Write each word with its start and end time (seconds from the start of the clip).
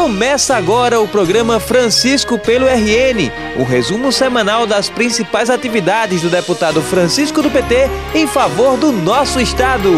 Começa 0.00 0.54
agora 0.54 1.00
o 1.00 1.08
programa 1.08 1.58
Francisco 1.58 2.38
pelo 2.38 2.66
RN, 2.66 3.32
o 3.56 3.62
um 3.62 3.64
resumo 3.64 4.12
semanal 4.12 4.64
das 4.64 4.88
principais 4.88 5.50
atividades 5.50 6.22
do 6.22 6.30
deputado 6.30 6.80
Francisco 6.80 7.42
do 7.42 7.50
PT 7.50 7.90
em 8.14 8.24
favor 8.24 8.78
do 8.78 8.92
nosso 8.92 9.40
estado. 9.40 9.90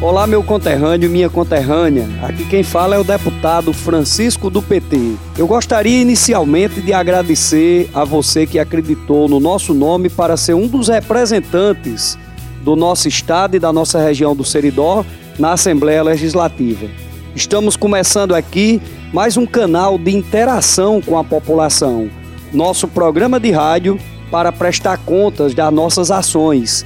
Olá, 0.00 0.26
meu 0.26 0.42
conterrâneo 0.42 1.10
minha 1.10 1.28
conterrânea. 1.28 2.08
Aqui 2.22 2.46
quem 2.46 2.62
fala 2.62 2.96
é 2.96 2.98
o 2.98 3.04
deputado 3.04 3.70
Francisco 3.74 4.48
do 4.48 4.62
PT. 4.62 5.14
Eu 5.36 5.46
gostaria 5.46 6.00
inicialmente 6.00 6.80
de 6.80 6.94
agradecer 6.94 7.90
a 7.92 8.02
você 8.02 8.46
que 8.46 8.58
acreditou 8.58 9.28
no 9.28 9.38
nosso 9.38 9.74
nome 9.74 10.08
para 10.08 10.38
ser 10.38 10.54
um 10.54 10.66
dos 10.66 10.88
representantes 10.88 12.18
do 12.62 12.76
nosso 12.76 13.08
estado 13.08 13.56
e 13.56 13.60
da 13.60 13.72
nossa 13.72 14.00
região 14.00 14.34
do 14.34 14.44
Seridó 14.44 15.04
na 15.38 15.52
Assembleia 15.52 16.02
Legislativa. 16.02 16.86
Estamos 17.34 17.76
começando 17.76 18.34
aqui 18.34 18.80
mais 19.12 19.36
um 19.36 19.46
canal 19.46 19.96
de 19.98 20.14
interação 20.14 21.00
com 21.00 21.18
a 21.18 21.24
população, 21.24 22.10
nosso 22.52 22.88
programa 22.88 23.38
de 23.38 23.50
rádio 23.50 23.98
para 24.30 24.52
prestar 24.52 24.98
contas 24.98 25.54
das 25.54 25.72
nossas 25.72 26.10
ações. 26.10 26.84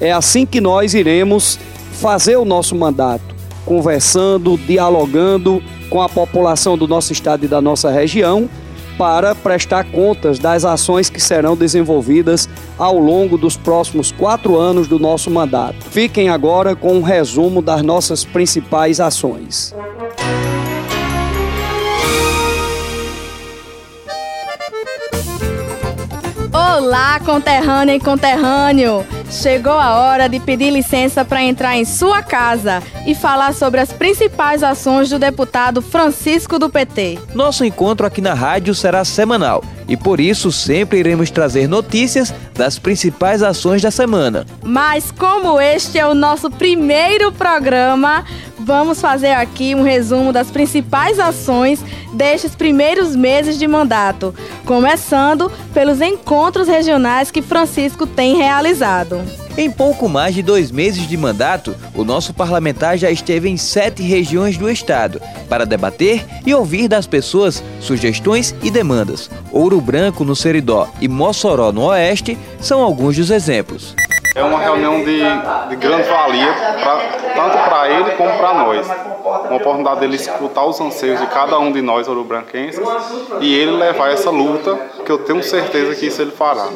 É 0.00 0.10
assim 0.10 0.46
que 0.46 0.60
nós 0.60 0.94
iremos 0.94 1.58
fazer 1.92 2.36
o 2.36 2.44
nosso 2.44 2.74
mandato, 2.74 3.34
conversando, 3.64 4.56
dialogando 4.56 5.62
com 5.90 6.00
a 6.00 6.08
população 6.08 6.78
do 6.78 6.88
nosso 6.88 7.12
estado 7.12 7.44
e 7.44 7.48
da 7.48 7.60
nossa 7.60 7.90
região 7.90 8.48
para 8.96 9.34
prestar 9.34 9.84
contas 9.84 10.38
das 10.38 10.64
ações 10.64 11.08
que 11.08 11.20
serão 11.20 11.56
desenvolvidas 11.56 12.48
ao 12.78 12.98
longo 12.98 13.38
dos 13.38 13.56
próximos 13.56 14.12
quatro 14.12 14.56
anos 14.58 14.88
do 14.88 14.98
nosso 14.98 15.30
mandato. 15.30 15.76
Fiquem 15.90 16.28
agora 16.28 16.74
com 16.74 16.94
um 16.94 17.02
resumo 17.02 17.62
das 17.62 17.82
nossas 17.82 18.24
principais 18.24 19.00
ações. 19.00 19.74
Olá, 26.52 27.20
conterrânea 27.20 27.94
e 27.94 28.00
conterrâneo! 28.00 29.19
Chegou 29.30 29.72
a 29.72 29.94
hora 30.00 30.28
de 30.28 30.40
pedir 30.40 30.70
licença 30.70 31.24
para 31.24 31.40
entrar 31.40 31.76
em 31.76 31.84
sua 31.84 32.20
casa 32.20 32.82
e 33.06 33.14
falar 33.14 33.54
sobre 33.54 33.80
as 33.80 33.92
principais 33.92 34.60
ações 34.64 35.08
do 35.08 35.20
deputado 35.20 35.80
Francisco 35.80 36.58
do 36.58 36.68
PT. 36.68 37.16
Nosso 37.32 37.64
encontro 37.64 38.04
aqui 38.04 38.20
na 38.20 38.34
rádio 38.34 38.74
será 38.74 39.04
semanal 39.04 39.62
e 39.86 39.96
por 39.96 40.18
isso 40.18 40.50
sempre 40.50 40.98
iremos 40.98 41.30
trazer 41.30 41.68
notícias 41.68 42.34
das 42.54 42.78
principais 42.78 43.40
ações 43.42 43.82
da 43.82 43.90
semana. 43.90 44.46
Mas 44.64 45.12
como 45.12 45.60
este 45.60 45.98
é 45.98 46.06
o 46.06 46.14
nosso 46.14 46.50
primeiro 46.50 47.30
programa, 47.30 48.24
vamos 48.70 49.00
fazer 49.00 49.32
aqui 49.32 49.74
um 49.74 49.82
resumo 49.82 50.32
das 50.32 50.48
principais 50.48 51.18
ações 51.18 51.84
destes 52.12 52.54
primeiros 52.54 53.16
meses 53.16 53.58
de 53.58 53.66
mandato, 53.66 54.32
começando 54.64 55.50
pelos 55.74 56.00
encontros 56.00 56.68
regionais 56.68 57.32
que 57.32 57.42
Francisco 57.42 58.06
tem 58.06 58.36
realizado. 58.36 59.20
Em 59.58 59.68
pouco 59.68 60.08
mais 60.08 60.36
de 60.36 60.40
dois 60.40 60.70
meses 60.70 61.08
de 61.08 61.16
mandato, 61.16 61.74
o 61.96 62.04
nosso 62.04 62.32
parlamentar 62.32 62.96
já 62.96 63.10
esteve 63.10 63.48
em 63.48 63.56
sete 63.56 64.04
regiões 64.04 64.56
do 64.56 64.70
estado 64.70 65.20
para 65.48 65.66
debater 65.66 66.24
e 66.46 66.54
ouvir 66.54 66.86
das 66.86 67.08
pessoas 67.08 67.64
sugestões 67.80 68.54
e 68.62 68.70
demandas. 68.70 69.28
Ouro 69.50 69.80
Branco, 69.80 70.24
no 70.24 70.36
Seridó, 70.36 70.88
e 71.00 71.08
Mossoró, 71.08 71.72
no 71.72 71.86
Oeste, 71.86 72.38
são 72.60 72.80
alguns 72.80 73.16
dos 73.16 73.32
exemplos. 73.32 73.96
É 74.34 74.42
uma 74.44 74.60
reunião 74.60 75.02
de, 75.02 75.20
de 75.68 75.76
grande 75.76 76.08
valia, 76.08 76.52
pra, 76.52 76.96
tanto 77.34 77.58
para 77.68 77.90
ele 77.90 78.10
como 78.12 78.36
para 78.36 78.54
nós. 78.54 78.86
Uma 79.48 79.56
oportunidade 79.56 80.00
dele 80.00 80.16
escutar 80.16 80.64
os 80.64 80.80
anseios 80.80 81.20
de 81.20 81.26
cada 81.26 81.58
um 81.58 81.72
de 81.72 81.82
nós 81.82 82.06
ouro-branquenses 82.06 82.80
e 83.40 83.54
ele 83.54 83.72
levar 83.72 84.12
essa 84.12 84.30
luta, 84.30 84.76
que 85.04 85.10
eu 85.10 85.18
tenho 85.18 85.42
certeza 85.42 85.94
que 85.96 86.06
isso 86.06 86.22
ele 86.22 86.30
fará. 86.30 86.68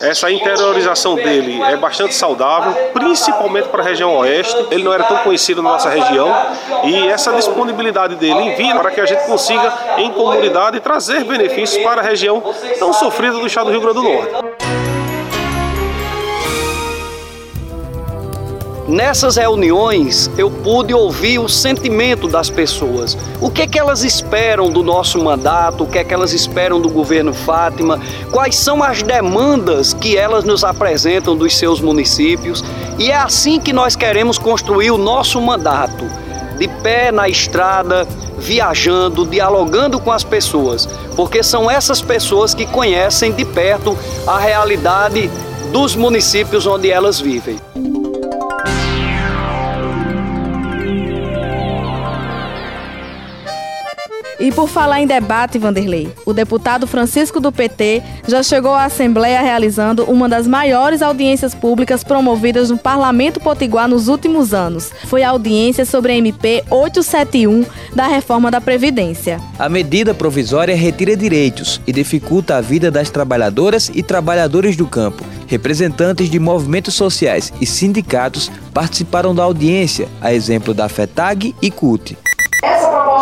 Essa 0.00 0.30
interiorização 0.30 1.14
dele 1.14 1.62
é 1.62 1.76
bastante 1.76 2.14
saudável, 2.14 2.74
principalmente 2.92 3.68
para 3.68 3.82
a 3.82 3.84
região 3.84 4.14
oeste. 4.16 4.66
Ele 4.70 4.84
não 4.84 4.92
era 4.92 5.04
tão 5.04 5.16
conhecido 5.18 5.62
na 5.62 5.70
nossa 5.70 5.88
região 5.88 6.28
e 6.84 7.08
essa 7.08 7.32
disponibilidade 7.32 8.16
dele 8.16 8.40
em 8.40 8.54
vir 8.56 8.74
para 8.76 8.90
que 8.90 9.00
a 9.00 9.06
gente 9.06 9.24
consiga, 9.24 9.72
em 9.96 10.10
comunidade, 10.12 10.80
trazer 10.80 11.24
benefícios 11.24 11.82
para 11.82 12.02
a 12.02 12.04
região 12.04 12.42
tão 12.78 12.92
sofrida 12.92 13.38
do 13.38 13.46
estado 13.46 13.66
do 13.66 13.72
Rio 13.72 13.80
Grande 13.80 13.94
do 13.94 14.02
Norte. 14.02 14.45
Nessas 18.88 19.34
reuniões 19.34 20.30
eu 20.38 20.48
pude 20.48 20.94
ouvir 20.94 21.40
o 21.40 21.48
sentimento 21.48 22.28
das 22.28 22.48
pessoas. 22.48 23.18
O 23.40 23.50
que 23.50 23.62
é 23.62 23.66
que 23.66 23.78
elas 23.78 24.04
esperam 24.04 24.70
do 24.70 24.80
nosso 24.80 25.18
mandato? 25.18 25.82
O 25.82 25.86
que 25.88 25.98
é 25.98 26.04
que 26.04 26.14
elas 26.14 26.32
esperam 26.32 26.80
do 26.80 26.88
governo 26.88 27.34
Fátima? 27.34 27.98
Quais 28.30 28.54
são 28.54 28.84
as 28.84 29.02
demandas 29.02 29.92
que 29.92 30.16
elas 30.16 30.44
nos 30.44 30.62
apresentam 30.62 31.36
dos 31.36 31.56
seus 31.56 31.80
municípios? 31.80 32.62
E 32.96 33.10
é 33.10 33.16
assim 33.16 33.58
que 33.58 33.72
nós 33.72 33.96
queremos 33.96 34.38
construir 34.38 34.92
o 34.92 34.98
nosso 34.98 35.40
mandato. 35.40 36.04
De 36.56 36.68
pé 36.68 37.10
na 37.10 37.28
estrada, 37.28 38.06
viajando, 38.38 39.26
dialogando 39.26 39.98
com 39.98 40.12
as 40.12 40.22
pessoas, 40.22 40.88
porque 41.16 41.42
são 41.42 41.68
essas 41.68 42.00
pessoas 42.00 42.54
que 42.54 42.64
conhecem 42.64 43.32
de 43.32 43.44
perto 43.44 43.98
a 44.26 44.38
realidade 44.38 45.28
dos 45.72 45.96
municípios 45.96 46.66
onde 46.66 46.88
elas 46.88 47.20
vivem. 47.20 47.65
E 54.46 54.52
por 54.52 54.68
falar 54.68 55.00
em 55.00 55.08
debate, 55.08 55.58
Vanderlei, 55.58 56.08
o 56.24 56.32
deputado 56.32 56.86
Francisco 56.86 57.40
do 57.40 57.50
PT 57.50 58.00
já 58.28 58.44
chegou 58.44 58.74
à 58.74 58.84
Assembleia 58.84 59.40
realizando 59.40 60.04
uma 60.04 60.28
das 60.28 60.46
maiores 60.46 61.02
audiências 61.02 61.52
públicas 61.52 62.04
promovidas 62.04 62.70
no 62.70 62.78
Parlamento 62.78 63.40
Potiguar 63.40 63.88
nos 63.88 64.06
últimos 64.06 64.54
anos. 64.54 64.92
Foi 65.06 65.24
a 65.24 65.30
audiência 65.30 65.84
sobre 65.84 66.12
a 66.12 66.16
MP 66.16 66.62
871 66.70 67.64
da 67.92 68.06
reforma 68.06 68.48
da 68.48 68.60
Previdência. 68.60 69.40
A 69.58 69.68
medida 69.68 70.14
provisória 70.14 70.76
retira 70.76 71.16
direitos 71.16 71.80
e 71.84 71.92
dificulta 71.92 72.54
a 72.54 72.60
vida 72.60 72.88
das 72.88 73.10
trabalhadoras 73.10 73.90
e 73.92 74.00
trabalhadores 74.00 74.76
do 74.76 74.86
campo. 74.86 75.24
Representantes 75.48 76.30
de 76.30 76.38
movimentos 76.38 76.94
sociais 76.94 77.52
e 77.60 77.66
sindicatos 77.66 78.48
participaram 78.72 79.34
da 79.34 79.42
audiência, 79.42 80.06
a 80.20 80.32
exemplo 80.32 80.72
da 80.72 80.88
FETAG 80.88 81.52
e 81.60 81.68
CUT 81.68 82.16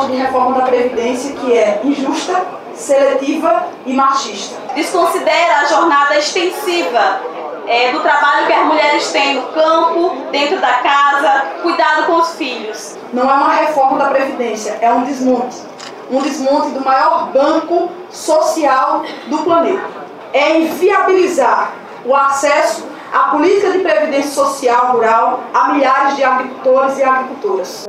proposta 0.04 0.08
de 0.08 0.16
reforma 0.16 0.58
da 0.58 0.66
Previdência 0.66 1.34
que 1.34 1.52
é 1.52 1.80
injusta, 1.84 2.44
seletiva 2.74 3.66
e 3.86 3.92
machista. 3.92 4.56
Desconsidera 4.74 5.60
a 5.60 5.64
jornada 5.64 6.18
extensiva 6.18 7.20
é, 7.66 7.92
do 7.92 8.00
trabalho 8.00 8.46
que 8.46 8.52
as 8.52 8.66
mulheres 8.66 9.12
têm 9.12 9.34
no 9.34 9.42
campo, 9.52 10.16
dentro 10.30 10.60
da 10.60 10.74
casa, 10.74 11.46
cuidado 11.62 12.06
com 12.06 12.16
os 12.16 12.34
filhos. 12.34 12.96
Não 13.12 13.22
é 13.30 13.34
uma 13.34 13.52
reforma 13.52 13.98
da 13.98 14.06
Previdência, 14.10 14.78
é 14.80 14.92
um 14.92 15.04
desmonte. 15.04 15.56
Um 16.10 16.20
desmonte 16.20 16.70
do 16.70 16.84
maior 16.84 17.30
banco 17.32 17.90
social 18.10 19.02
do 19.26 19.38
planeta. 19.38 20.04
É 20.32 20.58
inviabilizar 20.58 21.72
o 22.04 22.14
acesso 22.14 22.86
à 23.12 23.30
política 23.30 23.70
de 23.70 23.78
previdência 23.78 24.32
social 24.32 24.92
rural 24.92 25.40
a 25.54 25.72
milhares 25.72 26.16
de 26.16 26.24
agricultores 26.24 26.98
e 26.98 27.02
agricultoras. 27.02 27.86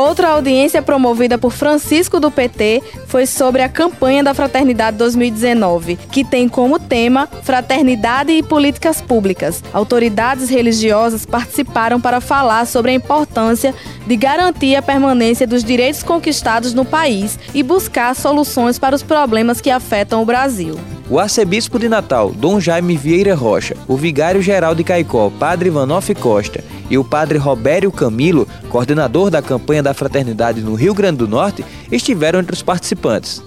Outra 0.00 0.28
audiência 0.28 0.80
promovida 0.80 1.36
por 1.36 1.52
Francisco 1.52 2.18
do 2.18 2.30
PT 2.30 2.82
foi 3.06 3.26
sobre 3.26 3.60
a 3.60 3.68
campanha 3.68 4.24
da 4.24 4.32
Fraternidade 4.32 4.96
2019, 4.96 5.96
que 6.10 6.24
tem 6.24 6.48
como 6.48 6.78
tema 6.78 7.28
Fraternidade 7.42 8.32
e 8.32 8.42
Políticas 8.42 9.02
Públicas. 9.02 9.62
Autoridades 9.74 10.48
religiosas 10.48 11.26
participaram 11.26 12.00
para 12.00 12.18
falar 12.18 12.66
sobre 12.66 12.92
a 12.92 12.94
importância 12.94 13.74
de 14.06 14.16
garantir 14.16 14.74
a 14.74 14.80
permanência 14.80 15.46
dos 15.46 15.62
direitos 15.62 16.02
conquistados 16.02 16.72
no 16.72 16.86
país 16.86 17.38
e 17.52 17.62
buscar 17.62 18.16
soluções 18.16 18.78
para 18.78 18.96
os 18.96 19.02
problemas 19.02 19.60
que 19.60 19.70
afetam 19.70 20.22
o 20.22 20.24
Brasil. 20.24 20.80
O 21.10 21.18
arcebispo 21.18 21.78
de 21.78 21.90
Natal, 21.90 22.30
Dom 22.30 22.58
Jaime 22.58 22.96
Vieira 22.96 23.34
Rocha, 23.34 23.76
o 23.86 23.96
vigário-geral 23.96 24.74
de 24.74 24.82
Caicó, 24.82 25.30
Padre 25.38 25.68
Vanoff 25.68 26.14
Costa, 26.14 26.64
e 26.90 26.98
o 26.98 27.04
padre 27.04 27.38
Robério 27.38 27.92
Camilo, 27.92 28.46
coordenador 28.68 29.30
da 29.30 29.40
campanha 29.40 29.82
da 29.82 29.94
fraternidade 29.94 30.60
no 30.60 30.74
Rio 30.74 30.92
Grande 30.92 31.18
do 31.18 31.28
Norte, 31.28 31.64
estiveram 31.90 32.40
entre 32.40 32.52
os 32.52 32.62
participantes. 32.62 33.42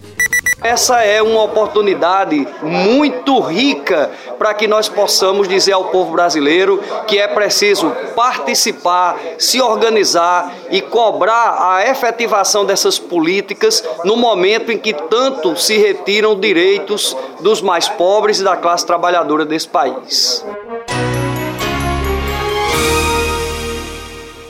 Essa 0.63 1.03
é 1.03 1.21
uma 1.21 1.43
oportunidade 1.43 2.47
muito 2.61 3.41
rica 3.41 4.09
para 4.39 4.53
que 4.53 4.65
nós 4.65 4.87
possamos 4.87 5.45
dizer 5.45 5.73
ao 5.73 5.89
povo 5.89 6.13
brasileiro 6.13 6.81
que 7.05 7.19
é 7.19 7.27
preciso 7.27 7.91
participar, 8.15 9.19
se 9.37 9.61
organizar 9.61 10.53
e 10.71 10.81
cobrar 10.81 11.57
a 11.59 11.85
efetivação 11.85 12.63
dessas 12.63 12.97
políticas 12.97 13.83
no 14.05 14.15
momento 14.15 14.71
em 14.71 14.77
que 14.77 14.93
tanto 14.93 15.57
se 15.57 15.77
retiram 15.77 16.39
direitos 16.39 17.15
dos 17.41 17.61
mais 17.61 17.89
pobres 17.89 18.39
e 18.39 18.43
da 18.43 18.55
classe 18.55 18.85
trabalhadora 18.85 19.43
desse 19.43 19.67
país. 19.67 20.45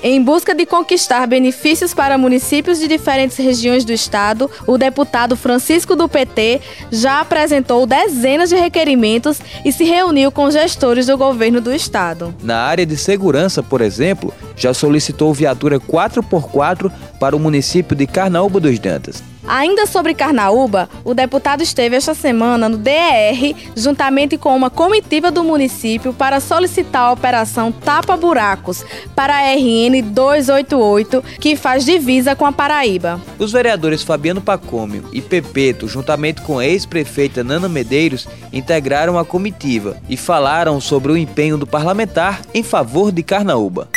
Em 0.05 0.21
busca 0.21 0.53
de 0.53 0.65
conquistar 0.65 1.25
benefícios 1.25 1.93
para 1.93 2.17
municípios 2.17 2.77
de 2.77 2.89
diferentes 2.89 3.37
regiões 3.37 3.85
do 3.85 3.93
estado, 3.93 4.51
o 4.67 4.77
deputado 4.77 5.37
Francisco 5.37 5.95
do 5.95 6.09
PT 6.09 6.59
já 6.91 7.21
apresentou 7.21 7.85
dezenas 7.85 8.49
de 8.49 8.57
requerimentos 8.57 9.39
e 9.63 9.71
se 9.71 9.85
reuniu 9.85 10.29
com 10.29 10.51
gestores 10.51 11.05
do 11.05 11.17
governo 11.17 11.61
do 11.61 11.73
estado. 11.73 12.35
Na 12.43 12.63
área 12.63 12.85
de 12.85 12.97
segurança, 12.97 13.63
por 13.63 13.79
exemplo, 13.79 14.33
já 14.57 14.73
solicitou 14.73 15.33
viatura 15.33 15.79
4x4 15.79 16.91
para 17.17 17.33
o 17.33 17.39
município 17.39 17.95
de 17.95 18.05
Carnaúba 18.05 18.59
dos 18.59 18.77
Dantas. 18.79 19.23
Ainda 19.47 19.85
sobre 19.85 20.13
Carnaúba, 20.13 20.89
o 21.03 21.13
deputado 21.13 21.61
esteve 21.61 21.95
esta 21.95 22.13
semana 22.13 22.69
no 22.69 22.77
DER, 22.77 23.55
juntamente 23.75 24.37
com 24.37 24.55
uma 24.55 24.69
comitiva 24.69 25.29
do 25.29 25.43
município, 25.43 26.13
para 26.13 26.39
solicitar 26.39 27.03
a 27.03 27.11
operação 27.11 27.71
Tapa 27.71 28.15
Buracos 28.15 28.85
para 29.15 29.35
a 29.35 29.53
RN 29.53 30.01
288, 30.01 31.23
que 31.39 31.55
faz 31.55 31.83
divisa 31.83 32.35
com 32.35 32.45
a 32.45 32.51
Paraíba. 32.51 33.19
Os 33.37 33.51
vereadores 33.51 34.01
Fabiano 34.01 34.41
Pacômio 34.41 35.05
e 35.11 35.21
Pepeto, 35.21 35.87
juntamente 35.87 36.41
com 36.41 36.59
a 36.59 36.65
ex-prefeita 36.65 37.43
Nana 37.43 37.67
Medeiros, 37.67 38.27
integraram 38.51 39.19
a 39.19 39.25
comitiva 39.25 39.97
e 40.07 40.15
falaram 40.15 40.79
sobre 40.79 41.11
o 41.11 41.17
empenho 41.17 41.57
do 41.57 41.67
parlamentar 41.67 42.41
em 42.53 42.63
favor 42.63 43.11
de 43.11 43.21
Carnaúba. 43.23 43.89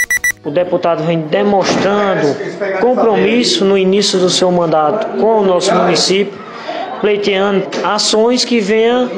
O 0.47 0.51
deputado 0.53 1.03
vem 1.03 1.23
demonstrando 1.23 2.37
compromisso 2.81 3.65
no 3.65 3.77
início 3.77 4.17
do 4.17 4.31
seu 4.31 4.49
mandato 4.53 5.21
com 5.21 5.41
o 5.41 5.45
nosso 5.45 5.75
município, 5.75 6.39
pleiteando 7.01 7.67
ações 7.83 8.45
que 8.45 8.61
venham 8.61 9.11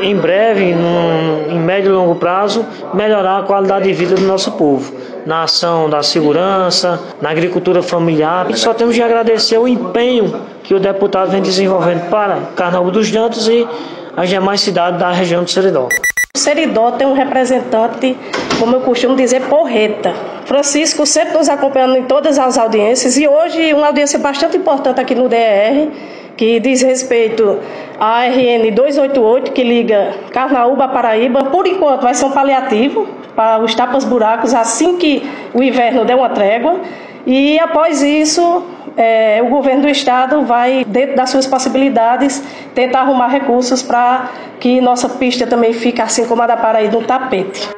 em 0.00 0.16
breve, 0.16 0.74
num, 0.74 1.52
em 1.52 1.60
médio 1.60 1.92
e 1.92 1.94
longo 1.94 2.16
prazo, 2.16 2.66
melhorar 2.92 3.38
a 3.38 3.42
qualidade 3.44 3.84
de 3.84 3.92
vida 3.92 4.16
do 4.16 4.22
nosso 4.22 4.50
povo. 4.52 4.92
Na 5.24 5.44
ação 5.44 5.88
da 5.88 6.02
segurança, 6.02 6.98
na 7.22 7.30
agricultura 7.30 7.80
familiar. 7.80 8.50
E 8.50 8.56
só 8.56 8.74
temos 8.74 8.96
de 8.96 9.02
agradecer 9.02 9.56
o 9.56 9.68
empenho 9.68 10.34
que 10.64 10.74
o 10.74 10.80
deputado 10.80 11.30
vem 11.30 11.42
desenvolvendo 11.42 12.10
para 12.10 12.38
Carnaúba 12.56 12.90
dos 12.90 13.06
Jantos 13.06 13.46
e 13.46 13.64
as 14.16 14.28
demais 14.28 14.60
cidades 14.62 14.98
da 14.98 15.12
região 15.12 15.44
do 15.44 15.50
Seridó. 15.50 15.86
O 16.32 16.38
Seridó 16.38 16.92
tem 16.92 17.08
um 17.08 17.12
representante, 17.12 18.16
como 18.60 18.76
eu 18.76 18.80
costumo 18.82 19.16
dizer, 19.16 19.48
porreta. 19.48 20.14
Francisco 20.44 21.04
sempre 21.04 21.36
nos 21.36 21.48
acompanhando 21.48 21.96
em 21.96 22.04
todas 22.04 22.38
as 22.38 22.56
audiências 22.56 23.18
e 23.18 23.26
hoje 23.26 23.74
uma 23.74 23.88
audiência 23.88 24.16
bastante 24.16 24.56
importante 24.56 25.00
aqui 25.00 25.12
no 25.12 25.28
DR, 25.28 25.88
que 26.36 26.60
diz 26.60 26.82
respeito 26.82 27.58
à 27.98 28.26
RN 28.26 28.70
288, 28.72 29.50
que 29.50 29.64
liga 29.64 30.14
Carnaúba 30.30 30.84
a 30.84 30.88
Paraíba. 30.88 31.46
Por 31.46 31.66
enquanto 31.66 32.02
vai 32.02 32.14
ser 32.14 32.26
um 32.26 32.30
paliativo 32.30 33.08
para 33.34 33.58
os 33.58 33.74
tapas 33.74 34.04
buracos 34.04 34.54
assim 34.54 34.98
que 34.98 35.28
o 35.52 35.60
inverno 35.60 36.04
der 36.04 36.14
uma 36.14 36.28
trégua. 36.28 36.80
E 37.26 37.58
após 37.58 38.02
isso, 38.02 38.64
é, 38.96 39.40
o 39.42 39.48
governo 39.48 39.82
do 39.82 39.88
estado 39.88 40.42
vai, 40.44 40.84
dentro 40.84 41.16
das 41.16 41.30
suas 41.30 41.46
possibilidades, 41.46 42.42
tentar 42.74 43.00
arrumar 43.00 43.28
recursos 43.28 43.82
para 43.82 44.30
que 44.58 44.80
nossa 44.80 45.08
pista 45.08 45.46
também 45.46 45.72
fique 45.72 46.00
assim 46.00 46.26
como 46.26 46.42
a 46.42 46.46
da 46.46 46.56
Paraíba 46.56 46.98
no 46.98 47.06
tapete. 47.06 47.68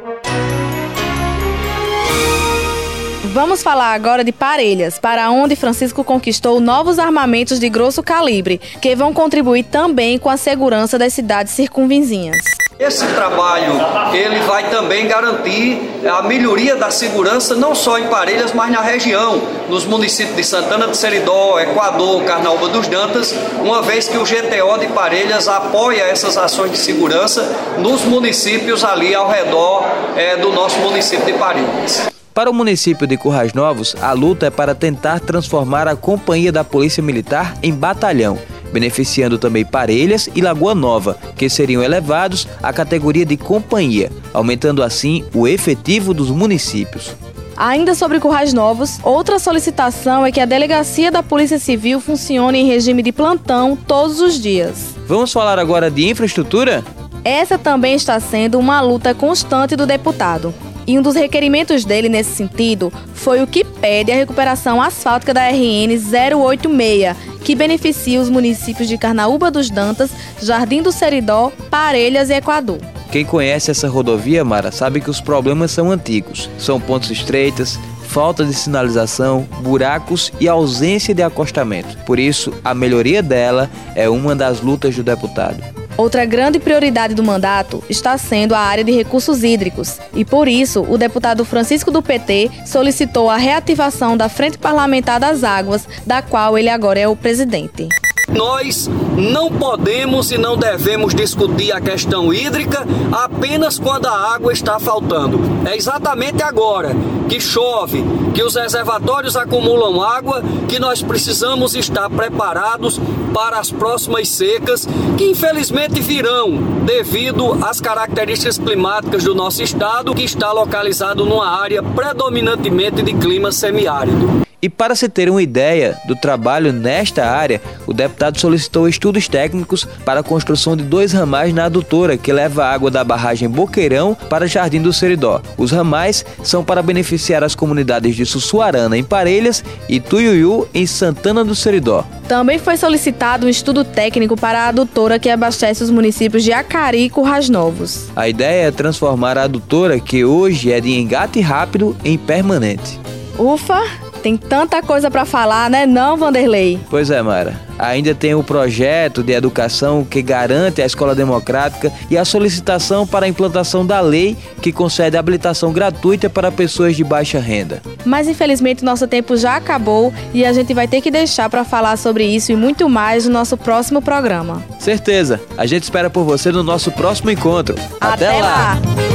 Vamos 3.33 3.63
falar 3.63 3.95
agora 3.95 4.23
de 4.23 4.31
Parelhas, 4.31 4.99
para 4.99 5.31
onde 5.31 5.57
Francisco 5.57 6.05
conquistou 6.05 6.61
novos 6.61 6.99
armamentos 6.99 7.59
de 7.59 7.67
grosso 7.71 8.03
calibre, 8.03 8.59
que 8.59 8.95
vão 8.95 9.15
contribuir 9.15 9.65
também 9.65 10.19
com 10.19 10.29
a 10.29 10.37
segurança 10.37 10.99
das 10.99 11.15
cidades 11.15 11.55
circunvizinhas. 11.55 12.62
Esse 12.83 13.07
trabalho 13.15 13.75
ele 14.13 14.41
vai 14.41 14.69
também 14.69 15.07
garantir 15.07 15.81
a 16.05 16.21
melhoria 16.23 16.75
da 16.75 16.91
segurança 16.91 17.55
não 17.55 17.77
só 17.77 17.97
em 17.97 18.09
Parelhas, 18.09 18.53
mas 18.53 18.73
na 18.73 18.81
região, 18.81 19.41
nos 19.69 19.85
municípios 19.85 20.35
de 20.35 20.43
Santana 20.43 20.89
de 20.89 20.97
Seridó, 20.97 21.61
Equador, 21.61 22.25
Carnaúba 22.25 22.67
dos 22.71 22.89
Dantas, 22.89 23.33
uma 23.61 23.83
vez 23.83 24.09
que 24.09 24.19
o 24.19 24.25
GTO 24.25 24.81
de 24.81 24.89
Parelhas 24.89 25.47
apoia 25.47 26.03
essas 26.03 26.37
ações 26.37 26.73
de 26.73 26.77
segurança 26.77 27.49
nos 27.79 28.03
municípios 28.03 28.83
ali 28.83 29.15
ao 29.15 29.31
redor 29.31 29.85
é, 30.17 30.37
do 30.39 30.51
nosso 30.51 30.81
município 30.81 31.25
de 31.25 31.35
Parelhas. 31.35 32.09
Para 32.35 32.51
o 32.51 32.53
município 32.53 33.07
de 33.07 33.17
Currais 33.17 33.53
Novos, 33.53 33.95
a 34.03 34.13
luta 34.13 34.47
é 34.47 34.51
para 34.51 34.75
tentar 34.75 35.21
transformar 35.21 35.87
a 35.87 35.95
companhia 35.95 36.51
da 36.51 36.65
Polícia 36.65 37.01
Militar 37.01 37.55
em 37.63 37.73
batalhão 37.73 38.41
beneficiando 38.73 39.39
também 39.39 39.65
Parelhas 39.65 40.29
e 40.35 40.41
Lagoa 40.41 40.75
Nova, 40.75 41.19
que 41.37 41.49
seriam 41.49 41.83
elevados 41.83 42.49
à 42.63 42.73
categoria 42.73 43.27
de 43.27 43.37
companhia, 43.37 44.11
aumentando 44.33 44.83
assim 44.83 45.25
o 45.35 45.47
efetivo 45.47 46.15
dos 46.15 46.31
municípios. 46.31 47.15
Ainda 47.57 47.95
sobre 47.95 48.19
Currais 48.19 48.53
Novos, 48.53 48.99
outra 49.03 49.39
solicitação 49.39 50.25
é 50.25 50.33
que 50.33 50.41
a 50.41 50.47
delegacia 50.47 51.11
da 51.11 51.23
Polícia 51.23 51.59
Civil 51.59 52.01
funcione 52.01 52.59
em 52.59 52.67
regime 52.67 53.03
de 53.03 53.13
plantão 53.13 53.77
todos 53.77 54.21
os 54.21 54.41
dias. 54.41 54.95
Vamos 55.07 55.33
falar 55.33 55.59
agora 55.59 55.91
de 55.91 56.09
infraestrutura? 56.09 56.83
Essa 57.25 57.59
também 57.59 57.95
está 57.95 58.19
sendo 58.19 58.59
uma 58.59 58.81
luta 58.81 59.15
constante 59.15 59.77
do 59.77 59.87
deputado. 59.87 60.53
E 60.87 60.99
um 60.99 61.03
dos 61.03 61.15
requerimentos 61.15 61.85
dele 61.85 62.09
nesse 62.09 62.33
sentido 62.33 62.93
foi 63.15 63.43
o 63.43 63.47
que 63.47 63.65
pede 63.65 64.11
a 64.11 64.17
recuperação 64.17 64.83
asfáltica 64.83 65.33
da 65.33 65.49
RN 65.49 65.97
086, 66.35 67.17
que 67.45 67.55
beneficia 67.55 68.21
os 68.21 68.29
municípios 68.29 68.89
de 68.89 68.99
Carnaúba 68.99 69.51
dos 69.51 69.71
Dantas, 69.71 70.11
Jardim 70.41 70.83
do 70.83 70.91
Seridó, 70.91 71.53
Parelhas 71.71 72.31
e 72.31 72.35
Equador. 72.35 72.79
Quem 73.13 73.25
conhece 73.25 73.71
essa 73.71 73.89
rodovia, 73.89 74.45
Mara, 74.45 74.73
sabe 74.73 75.01
que 75.01 75.11
os 75.11 75.21
problemas 75.21 75.71
são 75.71 75.91
antigos. 75.91 76.49
São 76.59 76.81
pontos 76.81 77.11
estreitas, 77.11 77.79
falta 78.09 78.45
de 78.45 78.55
sinalização, 78.55 79.47
buracos 79.61 80.33
e 80.41 80.49
ausência 80.49 81.15
de 81.15 81.23
acostamento. 81.23 81.97
Por 82.07 82.19
isso, 82.19 82.53
a 82.65 82.75
melhoria 82.75 83.23
dela 83.23 83.71
é 83.95 84.09
uma 84.09 84.35
das 84.35 84.61
lutas 84.61 84.97
do 84.97 85.03
deputado. 85.03 85.63
Outra 85.97 86.25
grande 86.25 86.59
prioridade 86.59 87.15
do 87.15 87.23
mandato 87.23 87.83
está 87.89 88.17
sendo 88.17 88.55
a 88.55 88.59
área 88.59 88.83
de 88.83 88.93
recursos 88.93 89.45
hídricos, 89.45 89.99
e 90.15 90.25
por 90.25 90.49
isso 90.49 90.87
o 90.89 90.97
deputado 90.97 91.45
Francisco 91.45 91.91
do 91.91 92.03
PT 92.03 92.51
solicitou 92.67 93.29
a 93.29 93.37
reativação 93.37 94.17
da 94.17 94.29
Frente 94.29 94.59
Parlamentar 94.59 95.21
das 95.21 95.45
Águas, 95.45 95.87
da 96.07 96.23
qual 96.23 96.57
ele 96.57 96.71
agora 96.71 96.99
é 96.99 97.07
o 97.07 97.17
presidente. 97.17 97.89
Nós 98.29 98.89
não 99.17 99.53
podemos 99.53 100.33
e 100.33 100.39
não 100.39 100.57
devemos 100.57 101.15
discutir 101.15 101.71
a 101.71 101.81
questão 101.81 102.33
hídrica 102.33 102.87
apenas 103.13 103.79
quando 103.79 104.07
a 104.07 104.35
água 104.35 104.53
está 104.53 104.79
faltando. 104.79 105.39
É 105.69 105.77
exatamente 105.77 106.43
agora 106.43 106.93
que 107.29 107.39
chove, 107.39 108.03
que 108.35 108.43
os 108.43 108.55
reservatórios 108.55 109.37
acumulam 109.37 110.03
água, 110.03 110.43
que 110.67 110.79
nós 110.79 111.03
precisamos 111.03 111.75
estar 111.75 112.09
preparados 112.09 112.99
para 113.33 113.59
as 113.59 113.71
próximas 113.71 114.29
secas, 114.29 114.87
que 115.17 115.25
infelizmente 115.25 116.01
virão 116.01 116.83
devido 116.85 117.53
às 117.65 117.81
características 117.81 118.59
climáticas 118.59 119.25
do 119.25 119.35
nosso 119.35 119.63
estado, 119.63 120.15
que 120.15 120.25
está 120.25 120.53
localizado 120.53 121.25
numa 121.25 121.61
área 121.61 121.83
predominantemente 121.83 123.03
de 123.03 123.15
clima 123.15 123.51
semiárido. 123.51 124.43
E 124.65 124.69
para 124.69 124.95
se 124.95 125.09
ter 125.09 125.29
uma 125.29 125.43
ideia 125.43 125.99
do 126.07 126.15
trabalho 126.15 126.73
nesta 126.73 127.27
área, 127.27 127.61
o 127.85 127.93
deputado 127.93 128.39
solicitou 128.39 128.87
estudos 128.87 129.27
técnicos 129.27 129.85
para 130.05 130.21
a 130.21 130.23
construção 130.23 130.77
de 130.77 130.85
dois 130.85 131.13
ramais 131.13 131.53
na 131.53 131.65
adutora 131.65 132.17
que 132.17 132.33
leva 132.33 132.65
a 132.65 132.73
água 132.73 132.89
da 132.89 133.03
barragem 133.03 133.49
Boqueirão 133.51 134.15
para 134.31 134.47
Jardim 134.47 134.81
do 134.81 134.93
Seridó. 134.93 135.43
Os 135.59 135.73
ramais 135.73 136.25
são 136.45 136.63
para 136.63 136.81
beneficiar 136.81 137.43
as 137.43 137.57
comunidades 137.57 138.15
de 138.15 138.25
Sussuarana, 138.25 138.97
em 138.97 139.03
Parelhas, 139.03 139.65
e 139.89 139.99
Tuiuiu, 139.99 140.69
em 140.73 140.87
Santana 140.87 141.43
do 141.43 141.57
Seridó. 141.57 142.05
Também 142.29 142.61
foi 142.61 142.77
solicitado 142.77 143.22
um 143.45 143.49
estudo 143.49 143.85
técnico 143.85 144.37
para 144.37 144.65
a 144.65 144.69
adutora 144.69 145.17
que 145.17 145.31
abastece 145.31 145.85
os 145.85 145.91
municípios 145.91 146.43
de 146.43 146.53
Acari 146.53 147.05
e 147.05 147.09
Currais 147.09 147.49
Novos. 147.49 148.09
A 148.17 148.29
ideia 148.29 148.67
é 148.67 148.71
transformar 148.73 149.39
a 149.39 149.45
adutora, 149.45 150.01
que 150.01 150.25
hoje 150.25 150.73
é 150.73 150.81
de 150.81 150.99
engate 150.99 151.41
rápido, 151.41 151.97
em 152.05 152.19
permanente. 152.19 152.99
Ufa! 153.39 154.02
Tem 154.23 154.37
tanta 154.37 154.81
coisa 154.83 155.11
para 155.11 155.25
falar, 155.25 155.69
né, 155.69 155.85
não, 155.85 156.17
Vanderlei? 156.17 156.79
Pois 156.89 157.11
é, 157.11 157.21
Mara. 157.21 157.61
Ainda 157.79 158.15
tem 158.15 158.35
o 158.35 158.45
projeto 158.45 159.23
de 159.23 159.33
educação 159.33 160.05
que 160.05 160.23
garante 160.23 160.81
a 160.81 160.87
escola 160.87 161.15
democrática 161.15 161.93
e 162.09 162.17
a 162.17 162.25
solicitação 162.25 163.05
para 163.05 163.27
a 163.27 163.29
implantação 163.29 163.85
da 163.85 164.01
lei 164.01 164.37
que 164.61 164.71
concede 164.71 165.17
habilitação 165.17 165.73
gratuita 165.73 166.31
para 166.31 166.53
pessoas 166.53 166.95
de 166.95 167.03
baixa 167.03 167.41
renda. 167.41 167.83
Mas 168.05 168.29
infelizmente 168.29 168.85
nosso 168.85 169.09
tempo 169.09 169.37
já 169.37 169.57
acabou 169.57 170.15
e 170.33 170.45
a 170.45 170.53
gente 170.53 170.73
vai 170.73 170.87
ter 170.87 171.01
que 171.01 171.11
deixar 171.11 171.51
para 171.51 171.65
falar 171.65 171.97
sobre 171.97 172.25
isso 172.25 172.53
e 172.53 172.57
muito 172.57 172.89
mais 172.89 173.27
no 173.27 173.33
nosso 173.33 173.57
próximo 173.57 174.01
programa. 174.01 174.63
Certeza. 174.79 175.41
A 175.59 175.67
gente 175.67 175.83
espera 175.83 176.09
por 176.09 176.23
você 176.23 176.53
no 176.53 176.63
nosso 176.63 176.93
próximo 176.93 177.31
encontro. 177.31 177.75
Até, 178.01 178.29
Até 178.29 178.41
lá. 178.41 178.47
lá. 178.47 179.12